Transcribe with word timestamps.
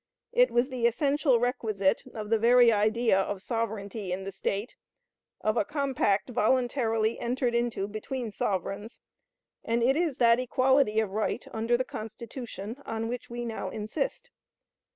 It 0.31 0.49
was 0.49 0.69
the 0.69 0.87
essential 0.87 1.39
requisite 1.39 2.01
of 2.15 2.31
the 2.31 2.39
very 2.39 2.71
idea 2.71 3.19
of 3.19 3.43
sovereignty 3.43 4.11
in 4.11 4.23
the 4.23 4.31
State; 4.31 4.75
of 5.41 5.57
a 5.57 5.63
compact 5.63 6.29
voluntarily 6.31 7.19
entered 7.19 7.53
into 7.53 7.87
between 7.87 8.31
sovereigns; 8.31 8.99
and 9.63 9.83
it 9.83 9.95
is 9.95 10.17
that 10.17 10.39
equality 10.39 10.99
of 11.01 11.11
right 11.11 11.45
under 11.53 11.77
the 11.77 11.85
Constitution 11.85 12.77
on 12.83 13.09
which 13.09 13.29
we 13.29 13.45
now 13.45 13.69
insist. 13.69 14.31